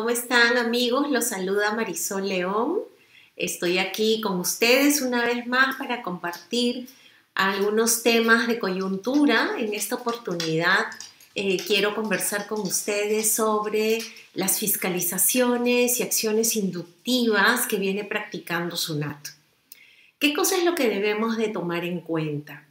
¿Cómo 0.00 0.08
están 0.08 0.56
amigos? 0.56 1.10
Los 1.10 1.26
saluda 1.26 1.74
Marisol 1.74 2.26
León. 2.26 2.78
Estoy 3.36 3.76
aquí 3.76 4.22
con 4.22 4.40
ustedes 4.40 5.02
una 5.02 5.26
vez 5.26 5.46
más 5.46 5.76
para 5.76 6.00
compartir 6.00 6.88
algunos 7.34 8.02
temas 8.02 8.48
de 8.48 8.58
coyuntura. 8.58 9.56
En 9.58 9.74
esta 9.74 9.96
oportunidad 9.96 10.86
eh, 11.34 11.58
quiero 11.58 11.94
conversar 11.94 12.46
con 12.46 12.60
ustedes 12.60 13.30
sobre 13.30 13.98
las 14.32 14.58
fiscalizaciones 14.58 16.00
y 16.00 16.02
acciones 16.02 16.56
inductivas 16.56 17.66
que 17.66 17.76
viene 17.76 18.02
practicando 18.04 18.78
SUNAT. 18.78 19.28
¿Qué 20.18 20.32
cosa 20.32 20.56
es 20.56 20.64
lo 20.64 20.74
que 20.74 20.88
debemos 20.88 21.36
de 21.36 21.48
tomar 21.48 21.84
en 21.84 22.00
cuenta? 22.00 22.66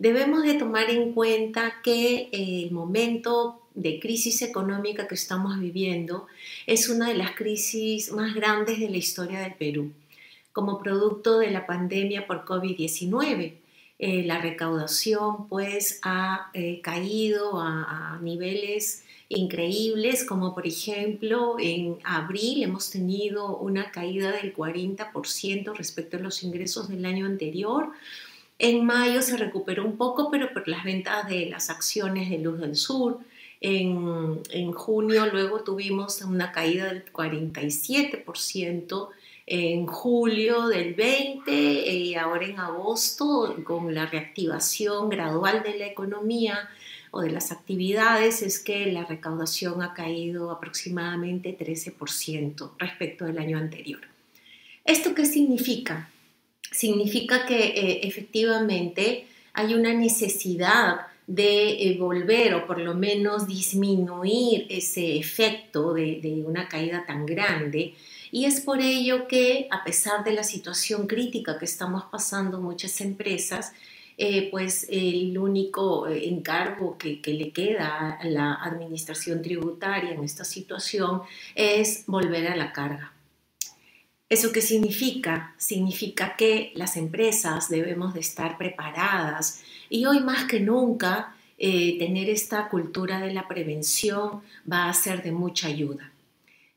Debemos 0.00 0.44
de 0.44 0.54
tomar 0.54 0.88
en 0.88 1.12
cuenta 1.12 1.74
que 1.84 2.30
el 2.32 2.70
momento 2.70 3.60
de 3.74 4.00
crisis 4.00 4.40
económica 4.40 5.06
que 5.06 5.14
estamos 5.14 5.60
viviendo 5.60 6.26
es 6.66 6.88
una 6.88 7.08
de 7.08 7.16
las 7.16 7.32
crisis 7.32 8.10
más 8.10 8.34
grandes 8.34 8.80
de 8.80 8.88
la 8.88 8.96
historia 8.96 9.40
del 9.40 9.52
Perú, 9.56 9.92
como 10.54 10.78
producto 10.78 11.38
de 11.38 11.50
la 11.50 11.66
pandemia 11.66 12.26
por 12.26 12.46
COVID-19. 12.46 13.52
Eh, 13.98 14.22
la 14.24 14.40
recaudación 14.40 15.46
pues 15.48 16.00
ha 16.02 16.50
eh, 16.54 16.80
caído 16.80 17.60
a, 17.60 18.14
a 18.14 18.20
niveles 18.22 19.04
increíbles, 19.28 20.24
como 20.24 20.54
por 20.54 20.66
ejemplo 20.66 21.56
en 21.60 21.98
abril 22.04 22.62
hemos 22.62 22.90
tenido 22.90 23.58
una 23.58 23.90
caída 23.90 24.32
del 24.32 24.56
40% 24.56 25.76
respecto 25.76 26.16
a 26.16 26.20
los 26.20 26.42
ingresos 26.42 26.88
del 26.88 27.04
año 27.04 27.26
anterior. 27.26 27.92
En 28.62 28.84
mayo 28.84 29.22
se 29.22 29.38
recuperó 29.38 29.86
un 29.86 29.96
poco, 29.96 30.30
pero 30.30 30.52
por 30.52 30.68
las 30.68 30.84
ventas 30.84 31.26
de 31.26 31.46
las 31.46 31.70
acciones 31.70 32.28
de 32.28 32.36
Luz 32.36 32.60
del 32.60 32.76
Sur. 32.76 33.18
En, 33.62 34.42
en 34.50 34.72
junio 34.72 35.24
luego 35.32 35.64
tuvimos 35.64 36.20
una 36.20 36.52
caída 36.52 36.92
del 36.92 37.10
47%, 37.10 39.08
en 39.46 39.86
julio 39.86 40.68
del 40.68 40.94
20% 40.94 41.42
y 41.46 42.14
ahora 42.16 42.44
en 42.44 42.60
agosto 42.60 43.56
con 43.64 43.94
la 43.94 44.04
reactivación 44.04 45.08
gradual 45.08 45.62
de 45.62 45.78
la 45.78 45.86
economía 45.86 46.68
o 47.12 47.22
de 47.22 47.30
las 47.30 47.52
actividades 47.52 48.42
es 48.42 48.60
que 48.60 48.92
la 48.92 49.06
recaudación 49.06 49.82
ha 49.82 49.94
caído 49.94 50.50
aproximadamente 50.50 51.56
13% 51.58 52.72
respecto 52.78 53.24
del 53.24 53.38
año 53.38 53.56
anterior. 53.56 54.02
¿Esto 54.84 55.14
qué 55.14 55.24
significa? 55.24 56.10
Significa 56.70 57.46
que 57.46 57.58
eh, 57.58 58.00
efectivamente 58.06 59.26
hay 59.52 59.74
una 59.74 59.92
necesidad 59.92 61.06
de 61.26 61.70
eh, 61.70 61.96
volver 61.98 62.54
o 62.54 62.66
por 62.66 62.80
lo 62.80 62.94
menos 62.94 63.46
disminuir 63.46 64.66
ese 64.68 65.16
efecto 65.16 65.94
de, 65.94 66.20
de 66.20 66.42
una 66.44 66.68
caída 66.68 67.04
tan 67.06 67.26
grande. 67.26 67.94
Y 68.32 68.44
es 68.44 68.60
por 68.60 68.80
ello 68.80 69.26
que, 69.26 69.68
a 69.70 69.82
pesar 69.84 70.24
de 70.24 70.32
la 70.32 70.44
situación 70.44 71.06
crítica 71.06 71.58
que 71.58 71.64
estamos 71.64 72.04
pasando 72.10 72.60
muchas 72.60 73.00
empresas, 73.00 73.72
eh, 74.22 74.50
pues 74.50 74.86
el 74.90 75.38
único 75.38 76.06
encargo 76.06 76.98
que, 76.98 77.22
le 77.24 77.52
queda 77.52 78.18
a 78.20 78.24
la 78.26 78.52
administración 78.52 79.40
tributaria 79.40 80.10
en 80.10 80.22
esta 80.22 80.44
situación 80.44 81.22
es 81.54 82.04
volver 82.06 82.48
a 82.48 82.54
la 82.54 82.70
carga. 82.70 83.14
¿Eso 84.30 84.52
qué 84.52 84.62
significa? 84.62 85.54
Significa 85.58 86.36
que 86.36 86.72
las 86.74 86.96
empresas 86.96 87.68
debemos 87.68 88.14
de 88.14 88.20
estar 88.20 88.56
preparadas 88.56 89.60
y 89.90 90.06
hoy 90.06 90.20
más 90.20 90.44
que 90.44 90.60
nunca 90.60 91.36
eh, 91.58 91.98
tener 91.98 92.30
esta 92.30 92.68
cultura 92.68 93.20
de 93.20 93.34
la 93.34 93.46
prevención 93.46 94.40
va 94.70 94.88
a 94.88 94.94
ser 94.94 95.22
de 95.22 95.32
mucha 95.32 95.68
ayuda. 95.68 96.10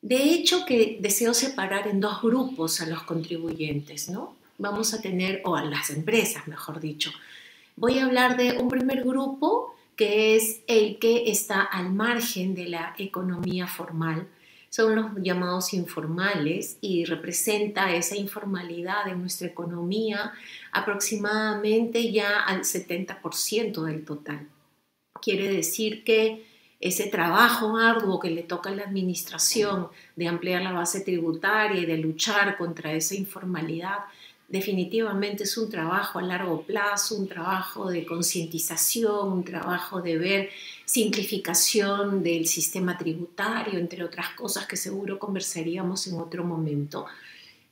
De 0.01 0.33
hecho, 0.33 0.65
que 0.65 0.97
deseo 0.99 1.33
separar 1.33 1.87
en 1.87 2.01
dos 2.01 2.21
grupos 2.21 2.81
a 2.81 2.87
los 2.87 3.03
contribuyentes, 3.03 4.09
¿no? 4.09 4.35
Vamos 4.57 4.93
a 4.93 5.01
tener, 5.01 5.41
o 5.45 5.55
a 5.55 5.63
las 5.63 5.89
empresas, 5.89 6.47
mejor 6.47 6.81
dicho, 6.81 7.11
Voy 7.75 7.97
a 7.97 8.05
hablar 8.05 8.37
de 8.37 8.57
un 8.61 8.69
primer 8.69 9.03
grupo 9.03 9.75
que 9.95 10.35
es 10.35 10.61
el 10.67 10.99
que 10.99 11.31
está 11.31 11.61
al 11.61 11.91
margen 11.91 12.53
de 12.53 12.67
la 12.67 12.93
economía 12.97 13.67
formal. 13.67 14.27
Son 14.75 14.95
los 14.95 15.11
llamados 15.21 15.71
informales 15.75 16.79
y 16.81 17.05
representa 17.05 17.93
esa 17.93 18.17
informalidad 18.17 19.07
en 19.07 19.21
nuestra 19.21 19.45
economía 19.45 20.33
aproximadamente 20.71 22.11
ya 22.11 22.39
al 22.39 22.61
70% 22.61 23.83
del 23.83 24.03
total. 24.03 24.47
Quiere 25.21 25.47
decir 25.47 26.03
que 26.03 26.47
ese 26.79 27.05
trabajo 27.05 27.77
arduo 27.77 28.19
que 28.19 28.31
le 28.31 28.41
toca 28.41 28.71
a 28.71 28.75
la 28.75 28.85
administración 28.85 29.89
de 30.15 30.27
ampliar 30.27 30.63
la 30.63 30.71
base 30.71 31.01
tributaria 31.01 31.79
y 31.79 31.85
de 31.85 31.99
luchar 31.99 32.57
contra 32.57 32.93
esa 32.93 33.13
informalidad 33.13 33.99
definitivamente 34.47 35.43
es 35.43 35.57
un 35.57 35.69
trabajo 35.69 36.19
a 36.19 36.21
largo 36.21 36.61
plazo, 36.61 37.15
un 37.15 37.27
trabajo 37.27 37.89
de 37.89 38.05
concientización, 38.05 39.31
un 39.31 39.43
trabajo 39.43 40.01
de 40.01 40.17
ver 40.17 40.49
simplificación 40.85 42.21
del 42.21 42.45
sistema 42.45 42.97
tributario, 42.97 43.79
entre 43.79 44.03
otras 44.03 44.29
cosas 44.31 44.67
que 44.67 44.77
seguro 44.77 45.17
conversaríamos 45.17 46.07
en 46.07 46.19
otro 46.19 46.43
momento. 46.43 47.05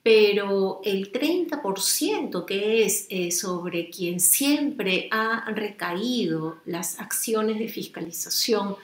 Pero 0.03 0.81
el 0.83 1.11
30% 1.11 2.45
que 2.45 2.83
es 2.83 3.05
eh, 3.09 3.31
sobre 3.31 3.89
quien 3.91 4.19
siempre 4.19 5.07
ha 5.11 5.51
recaído 5.51 6.57
las 6.65 6.99
acciones 6.99 7.59
de 7.59 7.67
fiscalización, 7.67 8.75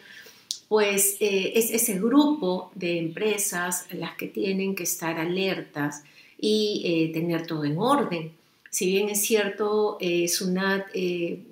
pues 0.67 1.17
eh, 1.19 1.53
es 1.55 1.71
ese 1.71 1.97
grupo 1.97 2.71
de 2.75 2.99
empresas 2.99 3.87
las 3.91 4.15
que 4.15 4.27
tienen 4.27 4.75
que 4.75 4.83
estar 4.83 5.17
alertas 5.17 6.03
y 6.37 6.81
eh, 6.85 7.13
tener 7.13 7.47
todo 7.47 7.65
en 7.65 7.77
orden. 7.77 8.31
Si 8.69 8.85
bien 8.85 9.09
es 9.09 9.21
cierto, 9.21 9.97
eh, 9.99 10.27
SUNAT 10.27 10.87
eh, 10.93 11.43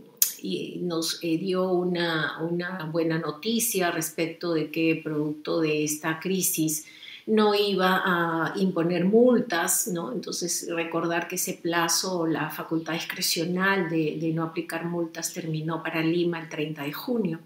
nos 0.79 1.21
dio 1.21 1.71
una, 1.71 2.39
una, 2.41 2.85
buena 2.91 3.17
noticia 3.17 3.89
respecto 3.89 4.53
de 4.53 4.69
que 4.69 5.01
producto 5.03 5.59
de 5.61 5.83
esta 5.83 6.19
crisis 6.19 6.85
no 7.25 7.55
iba 7.55 8.03
a 8.05 8.53
imponer 8.55 9.05
multas, 9.05 9.87
¿no? 9.87 10.11
Entonces 10.11 10.67
recordar 10.69 11.27
que 11.27 11.35
ese 11.35 11.53
plazo, 11.53 12.27
la 12.27 12.51
facultad 12.51 12.93
discrecional 12.93 13.89
de, 13.89 14.17
de 14.19 14.33
no 14.33 14.43
aplicar 14.43 14.85
multas 14.85 15.33
terminó 15.33 15.81
para 15.81 16.03
Lima 16.03 16.39
el 16.39 16.47
30 16.47 16.83
de 16.83 16.93
junio, 16.93 17.39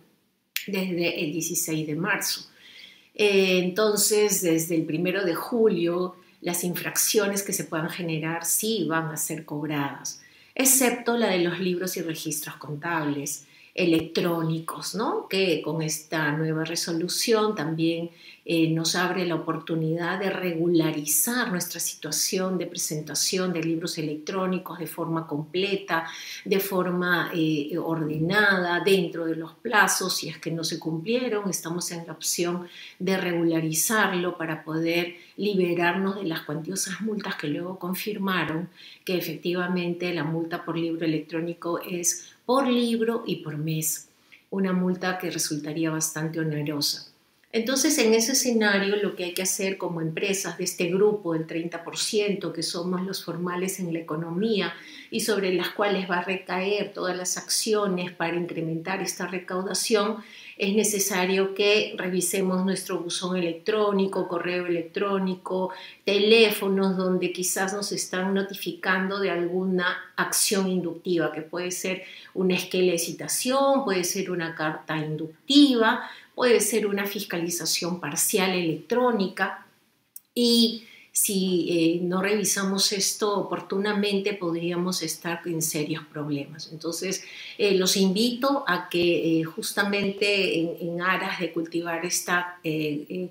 desde 0.68 1.24
el 1.24 1.32
16 1.32 1.88
de 1.88 1.96
marzo. 1.96 2.50
entonces, 3.16 4.42
desde 4.42 4.76
el 4.76 4.82
1 4.82 5.24
de 5.24 5.36
julio, 5.36 6.16
las 6.42 6.64
infracciones 6.64 7.44
que 7.44 7.54
se 7.54 7.66
puedan 7.66 7.90
generar 7.90 8.46
sí 8.46 8.86
van 8.88 9.08
a 9.08 9.18
ser 9.18 9.46
cobradas, 9.46 10.22
excepto 10.56 11.18
la 11.18 11.30
de 11.30 11.40
los 11.40 11.60
libros 11.60 11.98
y 11.98 12.02
registros 12.02 12.56
contables 12.56 13.46
electrónicos, 13.76 14.96
¿no? 14.96 15.28
que 15.30 15.62
con 15.62 15.82
esta 15.82 16.32
nueva 16.32 16.66
resolución 16.66 17.56
también 17.56 18.10
eh, 18.46 18.70
nos 18.70 18.96
abre 18.96 19.26
la 19.26 19.36
oportunidad 19.36 20.20
de 20.20 20.30
regularizar 20.30 21.52
nuestra 21.52 21.80
situación 21.80 22.58
de 22.58 22.66
presentación 22.66 23.54
de 23.54 23.64
libros 23.64 23.98
electrónicos 23.98 24.80
de 24.80 24.88
forma 24.88 25.28
completa, 25.28 26.06
de 26.46 26.60
forma 26.60 27.32
eh, 27.34 27.78
ordenada, 27.78 28.80
dentro 28.80 29.26
de 29.26 29.36
los 29.36 29.54
plazos, 29.54 30.18
si 30.18 30.30
es 30.30 30.38
que 30.38 30.52
no 30.52 30.64
se 30.64 30.80
cumplieron, 30.80 31.50
estamos 31.50 31.92
en 31.92 32.08
la 32.08 32.14
opción 32.14 32.68
de 32.98 33.18
regularizarlo 33.18 34.38
para 34.38 34.64
poder 34.64 35.16
liberarnos 35.38 36.16
de 36.16 36.24
las 36.24 36.42
cuantiosas 36.42 37.02
multas 37.02 37.36
que 37.36 37.48
luego 37.48 37.80
confirmaron 37.80 38.70
que 39.06 39.18
efectivamente 39.18 40.14
la 40.14 40.24
multa 40.24 40.66
por 40.66 40.78
libro 40.78 41.06
electrónico 41.06 41.80
es 41.80 42.36
por 42.46 42.68
libro 42.68 43.24
y 43.26 43.38
por 43.38 43.58
mes, 43.58 44.10
una 44.50 44.74
multa 44.74 45.18
que 45.18 45.30
resultaría 45.30 45.92
bastante 45.92 46.40
onerosa. 46.40 47.09
Entonces, 47.52 47.98
en 47.98 48.14
ese 48.14 48.34
escenario, 48.34 48.96
lo 48.98 49.16
que 49.16 49.24
hay 49.24 49.34
que 49.34 49.42
hacer 49.42 49.80
como 49.80 50.02
empresas 50.02 50.60
de 50.60 50.66
este 50.66 50.86
grupo 50.86 51.34
del 51.34 51.48
30%, 51.48 52.52
que 52.52 52.62
somos 52.62 53.02
los 53.02 53.24
formales 53.24 53.80
en 53.80 53.92
la 53.92 53.98
economía 53.98 54.76
y 55.10 55.22
sobre 55.22 55.52
las 55.56 55.70
cuales 55.70 56.08
va 56.08 56.20
a 56.20 56.24
recaer 56.24 56.94
todas 56.94 57.18
las 57.18 57.38
acciones 57.38 58.12
para 58.12 58.38
incrementar 58.38 59.02
esta 59.02 59.26
recaudación, 59.26 60.18
es 60.60 60.76
necesario 60.76 61.56
que 61.56 61.96
revisemos 61.98 62.64
nuestro 62.66 63.00
buzón 63.00 63.38
electrónico, 63.38 64.28
correo 64.28 64.68
electrónico, 64.68 65.72
teléfonos 66.04 66.98
donde 66.98 67.32
quizás 67.32 67.74
nos 67.74 67.92
están 67.94 68.34
notificando 68.34 69.20
de 69.20 69.32
alguna 69.32 69.98
acción 70.18 70.68
inductiva, 70.68 71.32
que 71.32 71.42
puede 71.42 71.72
ser 71.72 72.04
una 72.34 72.56
esquela 72.56 72.92
de 72.92 73.00
citación, 73.00 73.86
puede 73.86 74.04
ser 74.04 74.30
una 74.30 74.54
carta 74.54 74.98
inductiva, 74.98 76.10
puede 76.40 76.62
ser 76.62 76.88
una 76.88 77.06
fiscalización 77.06 78.00
parcial 78.00 78.52
electrónica 78.52 79.66
y 80.34 80.86
si 81.12 81.68
eh, 81.70 82.00
no 82.02 82.22
revisamos 82.22 82.94
esto 82.94 83.38
oportunamente 83.38 84.36
podríamos 84.36 85.02
estar 85.04 85.42
en 85.46 85.62
serios 85.62 86.06
problemas. 86.06 86.70
Entonces, 86.72 87.26
eh, 87.58 87.76
los 87.76 87.98
invito 87.98 88.64
a 88.68 88.88
que 88.88 89.44
justamente 89.54 90.62
en, 90.82 91.02
aras 91.02 91.42
de 91.42 91.52
cultivar 91.52 92.06
esta 92.06 92.62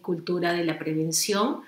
cultura 0.02 0.52
de 0.52 0.66
la 0.66 0.78
prevención, 0.78 1.62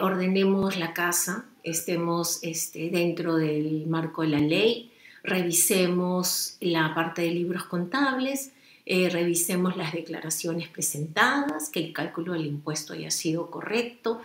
ordenemos 0.00 0.76
la 0.76 0.92
casa, 0.94 1.44
estemos 1.62 2.40
este, 2.42 2.90
dentro 2.90 3.36
del 3.36 3.86
marco 3.86 4.22
de 4.22 4.28
la 4.28 4.40
ley, 4.40 4.90
revisemos 5.22 6.56
la 6.58 6.92
parte 6.92 7.22
de 7.22 7.30
libros 7.30 7.66
contables, 7.66 8.50
eh, 8.92 9.08
revisemos 9.08 9.76
las 9.76 9.92
declaraciones 9.92 10.66
presentadas, 10.66 11.70
que 11.70 11.78
el 11.78 11.92
cálculo 11.92 12.32
del 12.32 12.46
impuesto 12.46 12.92
haya 12.92 13.12
sido 13.12 13.48
correcto. 13.48 14.20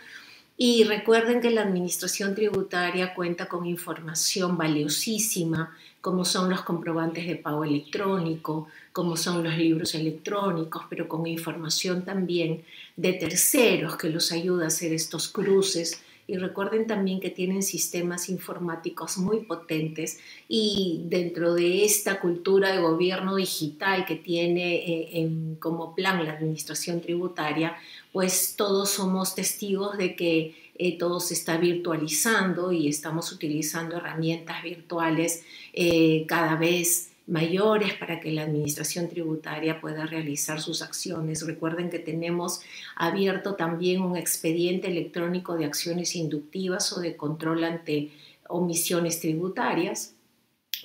Y 0.58 0.86
recuerden 0.86 1.40
que 1.40 1.52
la 1.52 1.62
Administración 1.62 2.34
Tributaria 2.34 3.14
cuenta 3.14 3.46
con 3.46 3.68
información 3.68 4.58
valiosísima, 4.58 5.78
como 6.02 6.26
son 6.26 6.50
los 6.50 6.64
comprobantes 6.64 7.28
de 7.28 7.36
pago 7.36 7.64
electrónico, 7.64 8.68
como 8.92 9.18
son 9.18 9.44
los 9.44 9.56
libros 9.56 9.94
electrónicos, 9.94 10.86
pero 10.90 11.08
con 11.08 11.28
información 11.28 12.04
también 12.04 12.64
de 12.96 13.14
terceros 13.14 13.98
que 13.98 14.10
los 14.10 14.32
ayuda 14.32 14.64
a 14.64 14.70
hacer 14.70 14.94
estos 14.94 15.28
cruces 15.28 16.02
y 16.28 16.38
recuerden 16.38 16.88
también 16.88 17.20
que 17.20 17.30
tienen 17.30 17.62
sistemas 17.62 18.30
informáticos 18.30 19.18
muy 19.18 19.42
potentes 19.42 20.20
y 20.48 21.02
dentro 21.06 21.54
de 21.54 21.86
esta 21.86 22.20
cultura 22.20 22.72
de 22.72 22.82
gobierno 22.82 23.36
digital 23.36 24.06
que 24.06 24.16
tiene 24.16 24.76
eh, 24.76 25.30
como 25.60 25.94
plan 25.94 26.26
la 26.26 26.34
administración 26.34 27.02
tributaria, 27.02 27.76
pues 28.12 28.56
todos 28.56 28.90
somos 28.90 29.36
testigos 29.36 29.98
de 29.98 30.16
que 30.16 30.56
eh, 30.78 30.98
todo 30.98 31.20
se 31.20 31.36
está 31.36 31.58
virtualizando 31.58 32.72
y 32.72 32.90
estamos 32.90 33.32
utilizando 33.32 33.96
herramientas 33.96 34.62
virtuales 34.62 35.44
eh, 35.74 36.26
cada 36.28 36.56
vez 36.56 37.12
mayores 37.28 37.94
para 37.94 38.20
que 38.20 38.32
la 38.32 38.44
administración 38.44 39.10
tributaria 39.10 39.82
pueda 39.82 40.06
realizar 40.06 40.62
sus 40.62 40.82
acciones. 40.82 41.46
Recuerden 41.46 41.90
que 41.90 42.00
tenemos 42.00 42.62
abierto 42.96 43.56
también 43.56 44.02
un 44.02 44.16
expediente 44.16 44.88
electrónico 44.88 45.56
de 45.56 45.66
acciones 45.66 46.16
inductivas 46.16 46.94
o 46.94 47.00
de 47.00 47.16
control 47.16 47.64
ante 47.64 48.12
omisiones 48.48 49.20
tributarias 49.20 50.14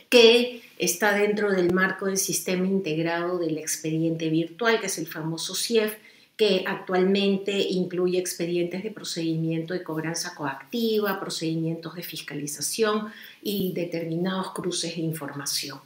que 0.08 0.62
está 0.78 1.14
dentro 1.14 1.52
del 1.52 1.72
marco 1.72 2.06
del 2.06 2.16
sistema 2.16 2.66
integrado 2.66 3.38
del 3.38 3.58
expediente 3.58 4.31
virtual, 4.31 4.81
que 4.81 4.87
es 4.87 4.98
el 4.98 5.06
famoso 5.06 5.54
CIEF, 5.54 5.96
que 6.37 6.64
actualmente 6.66 7.52
incluye 7.52 8.19
expedientes 8.19 8.82
de 8.82 8.90
procedimiento 8.90 9.75
de 9.75 9.82
cobranza 9.82 10.34
coactiva, 10.34 11.20
procedimientos 11.20 11.94
de 11.94 12.02
fiscalización 12.02 13.12
y 13.42 13.75
determinados 13.75 14.52
cruces 14.52 14.96
de 14.96 15.02
información 15.02 15.81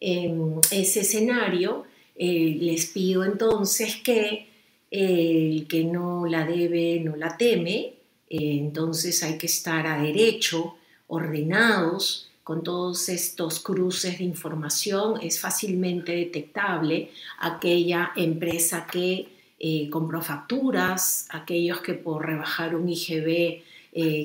en 0.00 0.60
ese 0.70 1.00
escenario, 1.00 1.84
eh, 2.16 2.56
les 2.60 2.86
pido 2.86 3.24
entonces 3.24 3.96
que 3.96 4.48
el 4.90 5.66
que 5.68 5.84
no 5.84 6.26
la 6.26 6.44
debe 6.44 7.00
no 7.00 7.14
la 7.14 7.36
teme, 7.36 7.94
eh, 8.28 8.58
entonces 8.58 9.22
hay 9.22 9.38
que 9.38 9.46
estar 9.46 9.86
a 9.86 10.02
derecho, 10.02 10.74
ordenados, 11.06 12.30
con 12.42 12.62
todos 12.62 13.08
estos 13.10 13.60
cruces 13.60 14.18
de 14.18 14.24
información, 14.24 15.20
es 15.22 15.38
fácilmente 15.38 16.12
detectable 16.12 17.10
aquella 17.38 18.12
empresa 18.16 18.86
que 18.90 19.28
eh, 19.58 19.90
compró 19.90 20.22
facturas, 20.22 21.28
aquellos 21.30 21.80
que 21.82 21.94
por 21.94 22.26
rebajar 22.26 22.74
un 22.74 22.88
IGB 22.88 23.62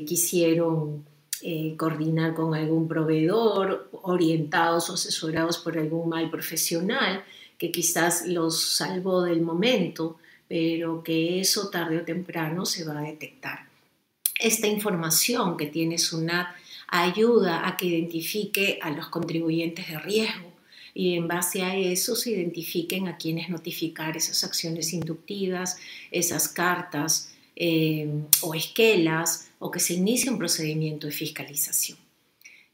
quisieron 0.05 1.03
eh, 1.43 1.75
coordinar 1.77 2.33
con 2.33 2.55
algún 2.55 2.87
proveedor, 2.87 3.89
orientados 3.91 4.89
o 4.89 4.93
asesorados 4.93 5.57
por 5.57 5.77
algún 5.77 6.07
mal 6.07 6.29
profesional 6.29 7.23
que 7.57 7.69
quizás 7.69 8.25
los 8.27 8.75
salvó 8.77 9.23
del 9.23 9.41
momento, 9.41 10.17
pero 10.47 11.03
que 11.03 11.41
eso 11.41 11.69
tarde 11.69 11.97
o 11.97 12.05
temprano 12.05 12.65
se 12.65 12.85
va 12.85 12.99
a 12.99 13.03
detectar. 13.03 13.67
Esta 14.39 14.67
información 14.67 15.57
que 15.57 15.67
tiene 15.67 15.97
SUNAT 15.97 16.47
ayuda 16.87 17.67
a 17.67 17.75
que 17.75 17.87
identifique 17.87 18.79
a 18.81 18.91
los 18.91 19.09
contribuyentes 19.09 19.89
de 19.89 19.99
riesgo 19.99 20.51
y 20.93 21.15
en 21.15 21.27
base 21.27 21.63
a 21.63 21.75
eso 21.75 22.15
se 22.15 22.31
identifiquen 22.31 23.07
a 23.07 23.17
quienes 23.17 23.49
notificar 23.49 24.15
esas 24.15 24.43
acciones 24.43 24.93
inductivas, 24.93 25.77
esas 26.09 26.47
cartas 26.47 27.32
eh, 27.55 28.09
o 28.41 28.55
esquelas 28.55 29.49
o 29.59 29.71
que 29.71 29.79
se 29.79 29.93
inicie 29.93 30.31
un 30.31 30.37
procedimiento 30.37 31.07
de 31.07 31.13
fiscalización. 31.13 31.97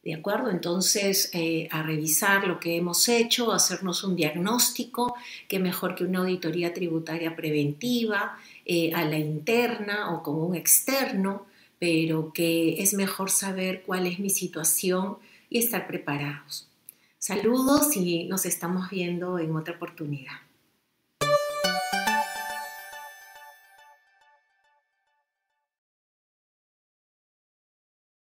¿De 0.03 0.13
acuerdo? 0.13 0.49
Entonces, 0.49 1.29
eh, 1.33 1.67
a 1.71 1.83
revisar 1.83 2.47
lo 2.47 2.59
que 2.59 2.77
hemos 2.77 3.09
hecho, 3.09 3.51
hacernos 3.51 4.03
un 4.03 4.15
diagnóstico, 4.15 5.13
que 5.49 5.59
mejor 5.59 5.95
que 5.95 6.05
una 6.05 6.19
auditoría 6.19 6.73
tributaria 6.73 7.35
preventiva, 7.35 8.37
eh, 8.65 8.93
a 8.93 9.03
la 9.03 9.17
interna 9.17 10.13
o 10.13 10.23
con 10.23 10.35
un 10.35 10.55
externo, 10.55 11.45
pero 11.79 12.31
que 12.31 12.81
es 12.81 12.93
mejor 12.93 13.29
saber 13.29 13.83
cuál 13.85 14.07
es 14.07 14.19
mi 14.19 14.29
situación 14.29 15.17
y 15.49 15.59
estar 15.59 15.85
preparados. 15.85 16.67
Saludos 17.17 17.95
y 17.97 18.23
nos 18.25 18.45
estamos 18.45 18.89
viendo 18.89 19.37
en 19.37 19.53
otra 19.53 19.75
oportunidad. 19.75 20.48